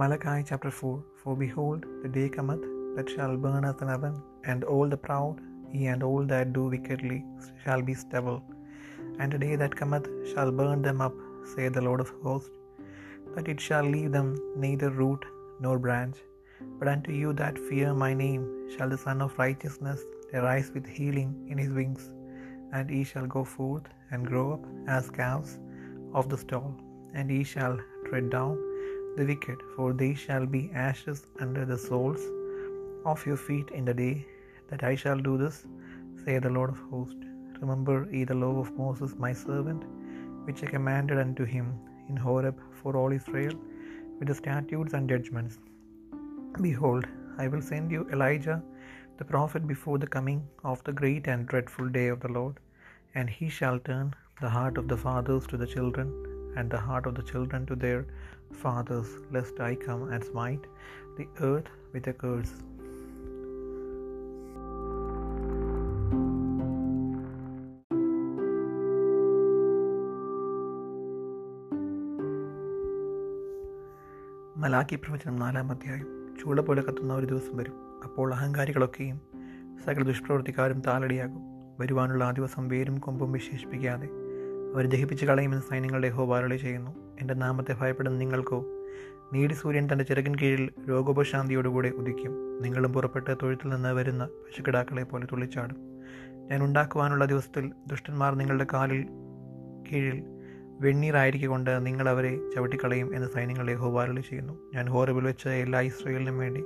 [0.00, 2.62] Malachi chapter 4 For behold, the day cometh
[2.96, 4.14] that shall burn as an oven,
[4.50, 5.36] and all the proud,
[5.78, 7.18] yea, and all that do wickedly,
[7.62, 8.38] shall be stubble.
[9.18, 11.16] And the day that cometh shall burn them up,
[11.52, 12.56] saith the Lord of hosts,
[13.34, 14.30] that it shall leave them
[14.64, 15.26] neither root
[15.66, 16.16] nor branch.
[16.78, 20.00] But unto you that fear my name shall the Son of Righteousness
[20.40, 22.06] arise with healing in his wings,
[22.72, 24.64] and he shall go forth and grow up
[24.96, 25.54] as calves
[26.20, 26.72] of the stall,
[27.18, 27.78] and he shall
[28.08, 28.56] tread down
[29.16, 32.22] the wicked, for they shall be ashes under the soles
[33.12, 34.26] of your feet in the day
[34.70, 35.56] that I shall do this,
[36.22, 37.26] saith the Lord of hosts.
[37.62, 39.82] Remember ye the law of Moses my servant,
[40.46, 41.66] which I commanded unto him
[42.08, 43.56] in Horeb for all Israel,
[44.18, 45.56] with the statutes and judgments.
[46.68, 47.06] Behold,
[47.42, 48.58] I will send you Elijah
[49.18, 50.40] the prophet before the coming
[50.70, 52.56] of the great and dreadful day of the Lord,
[53.14, 54.08] and he shall turn
[54.42, 56.08] the heart of the fathers to the children,
[56.60, 58.04] and the heart of the children to their
[58.52, 60.64] fathers, lest I come and smite
[61.18, 62.70] the earth with a curse.
[74.56, 76.36] Malachi പ്രവചനം നാലാം അധ്യായം.
[76.42, 77.72] ചൂള പോലെ കത്തുന്ന ഒരു ദിവസം വരും.
[78.04, 79.20] അപ്പോൾ അഹങ്കാരികളൊക്കെയും
[79.84, 81.40] സകല ദുഷ്പ്രവൃത്തിക്കാരും താലടിയാകും.
[81.80, 84.08] വരുവാനുള്ള ആ ദിവസം വേരും കൊമ്പും വിശേഷിപ്പിക്കാതെ.
[84.74, 86.90] അവർ ദഹിപ്പിച്ച് കളയുമെന്ന് സൈന്യങ്ങളുടെ ഹോബാരളി ചെയ്യുന്നു.
[87.20, 88.64] എന്റെ നാമത്തെ ഭയപ്പെടുന്ന നിങ്ങൾക്കോ
[89.32, 92.62] നീടി സൂര്യൻ തന്റെ ചിറകിൻ കീഴിൽ രോഗോപശാന്തിയോടുകൂടെ ഉദിക്കും.
[92.62, 95.76] നിങ്ങളും പുറപ്പെട്ട് തൊഴുത്തിൽ നിന്ന് വരുന്ന പശുക്കിടാക്കളെ പോലെ തുള്ളിച്ചാടും.
[96.50, 99.06] ഞാൻ ഉണ്ടാക്കുവാനുള്ള ദിവസത്തിൽ ദുഷ്ടന്മാർ നിങ്ങളുടെ കാലിൽ
[99.88, 100.22] കീഴിൽ
[100.80, 104.54] വെണ്ണീറായിരിക്കൊണ്ട് നിങ്ങൾ അവരെ ചവിട്ടിക്കളയും എന്ന് സൈന്യങ്ങളെ ഹോബാരളി ചെയ്യുന്നു.
[104.74, 106.62] ഞാൻ ഹോറബിൽ വെച്ച എല്ലാ ഇസ്രയേലിനും വേണ്ടി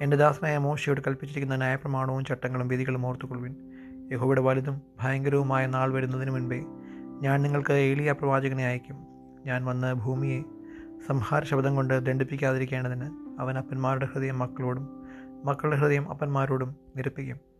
[0.00, 3.54] എന്റെ ദാസനായ മോശയോട് കൽപ്പിച്ചിരിക്കുന്ന ന്യായപ്രമാണവും ചട്ടങ്ങളും വിധികളും ഓർത്തുകൊള്ളുവിൻ.
[4.12, 6.64] യഹോയുടെ വലുതും ഭയങ്കരവുമായ നാൾ വരുന്നതിന് മുൻപേ
[7.22, 8.96] ഞാൻ നിങ്ങൾക്ക് ഏലിയ പ്രവാചകനെ അയക്കും.
[9.46, 10.42] ഞാൻ വന്ന് ഭൂമിയെ
[11.06, 15.06] സംഹാര ശബ്ദം കൊണ്ട് ദണ്ഡിപ്പിക്കാതിരിക്കേണ്ടതിന് അവൻ അപ്പന്മാരുടെ ഹൃദയം മക്കളോടും
[15.44, 17.51] മക്കളുടെ ഹൃദയം അപ്പന്മാരോടും നിരപ്പിക്കും.